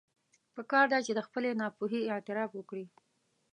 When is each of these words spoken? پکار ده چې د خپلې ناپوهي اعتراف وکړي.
پکار 0.55 0.85
ده 0.91 0.99
چې 1.05 1.11
د 1.15 1.19
خپلې 1.27 1.49
ناپوهي 1.61 2.01
اعتراف 2.11 2.49
وکړي. 2.55 2.85